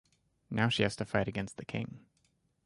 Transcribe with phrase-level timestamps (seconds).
[0.49, 1.99] Now she has to fight against the King.